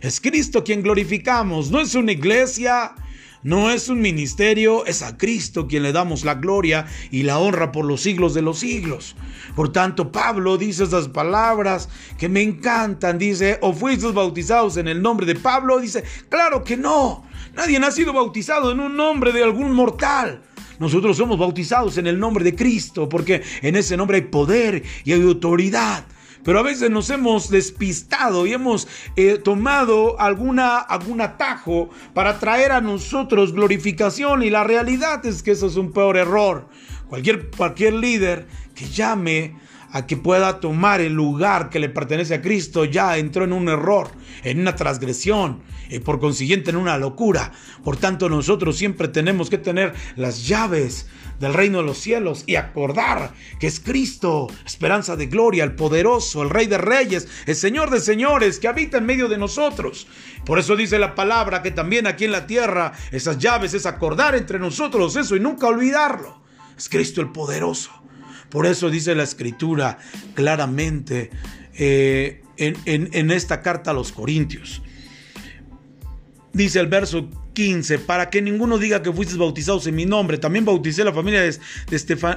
Es 0.00 0.20
Cristo 0.20 0.64
quien 0.64 0.82
glorificamos, 0.82 1.70
no 1.70 1.80
es 1.80 1.94
una 1.94 2.12
iglesia, 2.12 2.94
no 3.42 3.70
es 3.70 3.88
un 3.88 4.02
ministerio, 4.02 4.84
es 4.84 5.02
a 5.02 5.16
Cristo 5.16 5.66
quien 5.66 5.82
le 5.82 5.92
damos 5.92 6.24
la 6.24 6.34
gloria 6.34 6.86
y 7.10 7.22
la 7.22 7.38
honra 7.38 7.72
por 7.72 7.86
los 7.86 8.02
siglos 8.02 8.34
de 8.34 8.42
los 8.42 8.58
siglos. 8.58 9.16
Por 9.56 9.72
tanto, 9.72 10.12
Pablo 10.12 10.58
dice 10.58 10.84
esas 10.84 11.08
palabras 11.08 11.88
que 12.18 12.28
me 12.28 12.42
encantan. 12.42 13.18
Dice, 13.18 13.58
¿o 13.62 13.72
fuisteis 13.72 14.12
bautizados 14.12 14.76
en 14.76 14.88
el 14.88 15.00
nombre 15.00 15.26
de 15.26 15.36
Pablo? 15.36 15.80
Dice, 15.80 16.04
claro 16.28 16.64
que 16.64 16.76
no. 16.76 17.24
Nadie 17.54 17.78
ha 17.78 17.90
sido 17.90 18.12
bautizado 18.12 18.72
en 18.72 18.80
un 18.80 18.96
nombre 18.96 19.32
de 19.32 19.42
algún 19.42 19.72
mortal. 19.72 20.42
Nosotros 20.80 21.18
somos 21.18 21.38
bautizados 21.38 21.98
en 21.98 22.06
el 22.06 22.18
nombre 22.18 22.42
de 22.42 22.56
Cristo, 22.56 23.06
porque 23.06 23.42
en 23.60 23.76
ese 23.76 23.98
nombre 23.98 24.16
hay 24.16 24.22
poder 24.22 24.82
y 25.04 25.12
hay 25.12 25.22
autoridad. 25.22 26.06
Pero 26.42 26.58
a 26.58 26.62
veces 26.62 26.90
nos 26.90 27.10
hemos 27.10 27.50
despistado 27.50 28.46
y 28.46 28.54
hemos 28.54 28.88
eh, 29.14 29.36
tomado 29.36 30.18
alguna, 30.18 30.78
algún 30.78 31.20
atajo 31.20 31.90
para 32.14 32.38
traer 32.38 32.72
a 32.72 32.80
nosotros 32.80 33.52
glorificación 33.52 34.42
y 34.42 34.48
la 34.48 34.64
realidad 34.64 35.24
es 35.26 35.42
que 35.42 35.50
eso 35.50 35.66
es 35.66 35.76
un 35.76 35.92
peor 35.92 36.16
error. 36.16 36.66
Cualquier, 37.08 37.50
cualquier 37.50 37.92
líder 37.92 38.46
que 38.74 38.88
llame 38.88 39.56
a 39.92 40.06
que 40.06 40.16
pueda 40.16 40.60
tomar 40.60 41.00
el 41.00 41.12
lugar 41.12 41.70
que 41.70 41.80
le 41.80 41.88
pertenece 41.88 42.34
a 42.34 42.42
Cristo, 42.42 42.84
ya 42.84 43.18
entró 43.18 43.44
en 43.44 43.52
un 43.52 43.68
error, 43.68 44.10
en 44.44 44.60
una 44.60 44.76
transgresión 44.76 45.62
y 45.90 45.98
por 45.98 46.20
consiguiente 46.20 46.70
en 46.70 46.76
una 46.76 46.98
locura. 46.98 47.52
Por 47.82 47.96
tanto, 47.96 48.28
nosotros 48.28 48.76
siempre 48.76 49.08
tenemos 49.08 49.50
que 49.50 49.58
tener 49.58 49.94
las 50.16 50.46
llaves 50.46 51.08
del 51.40 51.54
reino 51.54 51.78
de 51.78 51.84
los 51.84 51.98
cielos 51.98 52.44
y 52.46 52.56
acordar 52.56 53.32
que 53.58 53.66
es 53.66 53.80
Cristo, 53.80 54.46
esperanza 54.64 55.16
de 55.16 55.26
gloria, 55.26 55.64
el 55.64 55.74
poderoso, 55.74 56.42
el 56.42 56.50
rey 56.50 56.66
de 56.66 56.78
reyes, 56.78 57.26
el 57.46 57.56
Señor 57.56 57.90
de 57.90 58.00
señores 58.00 58.58
que 58.58 58.68
habita 58.68 58.98
en 58.98 59.06
medio 59.06 59.28
de 59.28 59.38
nosotros. 59.38 60.06
Por 60.44 60.58
eso 60.58 60.76
dice 60.76 60.98
la 60.98 61.14
palabra 61.14 61.62
que 61.62 61.70
también 61.70 62.06
aquí 62.06 62.26
en 62.26 62.32
la 62.32 62.46
tierra 62.46 62.92
esas 63.10 63.38
llaves 63.38 63.74
es 63.74 63.86
acordar 63.86 64.34
entre 64.34 64.58
nosotros 64.58 65.16
eso 65.16 65.34
y 65.34 65.40
nunca 65.40 65.66
olvidarlo. 65.66 66.40
Es 66.76 66.88
Cristo 66.88 67.20
el 67.20 67.30
poderoso. 67.30 67.90
Por 68.50 68.66
eso 68.66 68.90
dice 68.90 69.14
la 69.14 69.22
escritura 69.22 69.98
claramente 70.34 71.30
eh, 71.74 72.42
en, 72.56 73.30
esta 73.30 73.62
carta 73.62 73.92
a 73.92 73.94
los 73.94 74.12
Corintios. 74.12 74.82
Dice 76.52 76.80
el 76.80 76.88
verso 76.88 77.30
15, 77.54 78.00
para 78.00 78.28
que 78.28 78.42
ninguno 78.42 78.76
diga 78.76 79.02
que 79.02 79.12
fuiste 79.12 79.36
bautizados 79.36 79.86
en 79.86 79.94
mi 79.94 80.04
nombre. 80.04 80.36
También 80.36 80.64
bauticé 80.64 81.04
la 81.04 81.12
familia 81.12 81.42
de, 81.42 81.56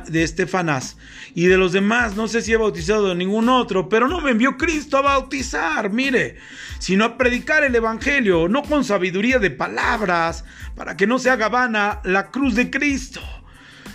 de, 0.10 0.24
Estefanás 0.24 0.98
y 1.34 1.48
de 1.48 1.58
los 1.58 1.72
demás. 1.72 2.15
No 2.15 2.27
sé 2.27 2.41
si 2.41 2.53
he 2.53 2.58
bautizado 2.58 3.10
de 3.10 3.15
ningún 3.15 3.50
otro, 3.50 3.89
pero 3.89 4.08
no 4.08 4.22
me 4.22 4.32
envió 4.32 4.55
Cristo 4.55 4.98
a 4.98 5.01
bautizar, 5.01 5.91
mire, 5.91 6.38
sino 6.77 7.05
a 7.05 7.17
predicar 7.17 7.63
el 7.63 7.75
Evangelio, 7.75 8.48
no 8.48 8.62
con 8.62 8.84
sabiduría 8.84 9.39
de 9.39 9.50
palabras, 9.50 10.46
para 10.75 10.96
que 10.96 11.08
no 11.08 11.17
se 11.17 11.32
haga 11.32 11.50
vana 11.50 12.01
la 12.03 12.29
cruz 12.29 12.53
de 12.53 12.70
Cristo, 12.70 13.22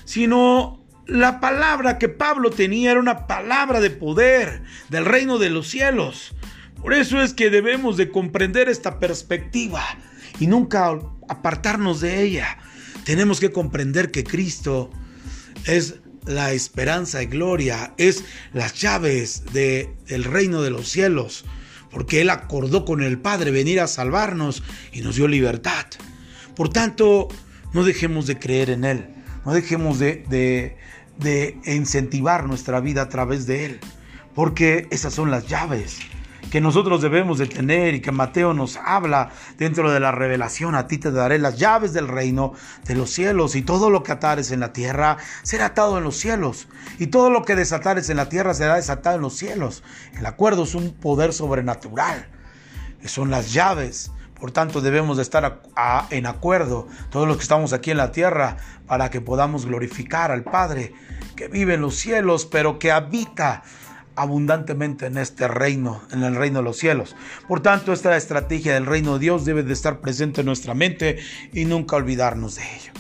sino 0.05 0.88
la 1.09 1.41
palabra 1.41 1.99
que 1.99 2.09
Pablo 2.09 2.51
tenía 2.51 2.93
era 2.93 3.01
una 3.01 3.27
palabra 3.27 3.81
de 3.81 3.91
poder 3.91 4.63
del 4.91 5.07
reino 5.07 5.39
de 5.39 5.51
los 5.51 5.69
cielos. 5.69 6.35
Por 6.81 6.93
eso 6.93 7.21
es 7.21 7.35
que 7.35 7.51
debemos 7.51 7.97
de 7.97 8.11
comprender 8.11 8.69
esta 8.69 9.01
perspectiva 9.01 9.83
y 10.39 10.47
nunca 10.47 11.01
apartarnos 11.29 12.01
de 12.01 12.23
ella. 12.23 12.59
Tenemos 13.05 13.41
que 13.41 13.51
comprender 13.51 14.11
que 14.11 14.23
Cristo 14.23 14.91
es 15.65 15.97
la 16.27 16.53
esperanza 16.53 17.23
y 17.23 17.27
gloria, 17.27 17.95
es 17.97 18.23
las 18.53 18.75
llaves 18.75 19.45
del 19.53 20.25
reino 20.25 20.61
de 20.61 20.71
los 20.71 20.91
cielos, 20.91 21.47
porque 21.91 22.21
Él 22.21 22.29
acordó 22.29 22.85
con 22.85 23.03
el 23.03 23.19
Padre 23.19 23.51
venir 23.51 23.81
a 23.81 23.87
salvarnos 23.87 24.63
y 24.93 25.01
nos 25.01 25.17
dio 25.17 25.27
libertad. 25.27 25.87
Por 26.55 26.69
tanto, 26.69 27.29
no 27.73 27.83
dejemos 27.83 28.27
de 28.27 28.39
creer 28.39 28.69
en 28.69 28.85
Él, 28.85 29.07
no 29.47 29.55
dejemos 29.55 29.99
de, 29.99 30.25
de, 30.29 30.77
de 31.19 31.59
incentivar 31.65 32.47
nuestra 32.47 32.81
vida 32.81 33.03
a 33.03 33.09
través 33.09 33.47
de 33.47 33.67
Él, 33.67 33.81
porque 34.35 34.87
esas 34.91 35.13
son 35.13 35.31
las 35.31 35.47
llaves 35.47 36.01
que 36.51 36.61
nosotros 36.61 37.03
debemos 37.03 37.39
de 37.39 37.47
tener 37.47 37.95
y 37.95 38.01
que 38.01 38.13
Mateo 38.13 38.55
nos 38.55 38.77
habla 38.77 39.31
dentro 39.59 39.91
de 39.91 40.01
la 40.01 40.13
revelación. 40.13 40.75
A 40.75 40.87
ti 40.87 40.99
te 40.99 41.11
daré 41.11 41.39
las 41.39 41.59
llaves 41.59 41.93
del 41.93 42.09
reino 42.09 42.55
de 42.85 42.95
los 42.95 43.11
cielos 43.11 43.55
y 43.55 43.63
todo 43.63 43.91
lo 43.91 44.03
que 44.03 44.13
atares 44.13 44.51
en 44.51 44.61
la 44.61 44.73
tierra 44.73 45.19
será 45.43 45.67
atado 45.67 45.99
en 45.99 46.05
los 46.05 46.17
cielos 46.17 46.69
y 46.99 47.09
todo 47.09 47.31
lo 47.31 47.45
que 47.45 47.57
desatares 47.57 48.09
en 48.11 48.17
la 48.17 48.29
tierra 48.29 48.55
será 48.55 48.77
desatado 48.77 49.17
en 49.17 49.23
los 49.23 49.37
cielos. 49.37 49.83
El 50.17 50.27
acuerdo 50.27 50.65
es 50.65 50.75
un 50.75 50.93
poder 50.93 51.33
sobrenatural. 51.33 52.29
Son 53.05 53.31
las 53.31 53.53
llaves. 53.53 54.11
Por 54.41 54.53
tanto, 54.53 54.81
debemos 54.81 55.17
de 55.17 55.23
estar 55.23 55.63
en 56.11 56.27
acuerdo, 56.27 56.87
todos 57.11 57.27
los 57.27 57.37
que 57.37 57.43
estamos 57.43 57.73
aquí 57.73 57.91
en 57.91 57.97
la 57.97 58.13
tierra, 58.13 58.57
para 58.87 59.11
que 59.11 59.21
podamos 59.21 59.67
glorificar 59.67 60.31
al 60.31 60.45
Padre 60.45 60.93
que 61.37 61.49
vive 61.49 61.75
en 61.75 61.81
los 61.81 61.97
cielos, 61.97 62.47
pero 62.47 62.79
que 62.79 62.91
habita 62.93 63.63
abundantemente 64.17 65.07
en 65.07 65.17
este 65.19 65.47
reino, 65.47 66.03
en 66.11 66.25
el 66.25 66.35
reino 66.35 66.59
de 66.59 66.65
los 66.65 66.77
cielos. 66.77 67.15
Por 67.47 67.61
tanto, 67.61 67.93
esta 67.93 68.17
estrategia 68.17 68.75
del 68.75 68.87
reino 68.87 69.15
de 69.15 69.21
Dios 69.21 69.45
debe 69.45 69.63
de 69.63 69.73
estar 69.73 70.01
presente 70.01 70.41
en 70.41 70.47
nuestra 70.47 70.75
mente 70.75 71.19
y 71.53 71.65
nunca 71.65 71.97
olvidarnos 71.97 72.57
de 72.57 72.63
ello. 72.75 72.93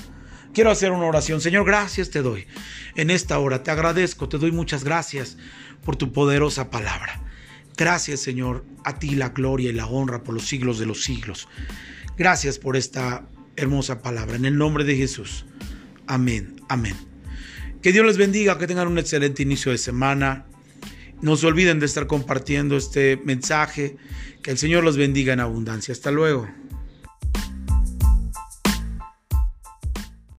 Quiero 0.54 0.70
hacer 0.70 0.92
una 0.92 1.06
oración. 1.06 1.40
Señor, 1.40 1.64
gracias 1.64 2.10
te 2.10 2.22
doy 2.22 2.46
en 2.94 3.10
esta 3.10 3.38
hora. 3.38 3.62
Te 3.62 3.70
agradezco, 3.70 4.28
te 4.28 4.38
doy 4.38 4.52
muchas 4.52 4.84
gracias 4.84 5.36
por 5.84 5.96
tu 5.96 6.12
poderosa 6.12 6.70
palabra. 6.70 7.20
Gracias, 7.78 8.18
Señor, 8.18 8.64
a 8.84 8.98
ti 8.98 9.10
la 9.14 9.28
gloria 9.28 9.70
y 9.70 9.72
la 9.72 9.86
honra 9.86 10.24
por 10.24 10.34
los 10.34 10.48
siglos 10.48 10.80
de 10.80 10.86
los 10.86 11.04
siglos. 11.04 11.48
Gracias 12.16 12.58
por 12.58 12.76
esta 12.76 13.28
hermosa 13.54 14.02
palabra. 14.02 14.34
En 14.34 14.44
el 14.44 14.58
nombre 14.58 14.82
de 14.82 14.96
Jesús. 14.96 15.46
Amén, 16.08 16.56
amén. 16.68 16.96
Que 17.80 17.92
Dios 17.92 18.04
les 18.04 18.18
bendiga, 18.18 18.58
que 18.58 18.66
tengan 18.66 18.88
un 18.88 18.98
excelente 18.98 19.44
inicio 19.44 19.70
de 19.70 19.78
semana. 19.78 20.46
No 21.22 21.36
se 21.36 21.46
olviden 21.46 21.78
de 21.78 21.86
estar 21.86 22.08
compartiendo 22.08 22.76
este 22.76 23.16
mensaje. 23.24 23.96
Que 24.42 24.50
el 24.50 24.58
Señor 24.58 24.82
los 24.82 24.96
bendiga 24.96 25.32
en 25.32 25.38
abundancia. 25.38 25.92
Hasta 25.92 26.10
luego. 26.10 26.48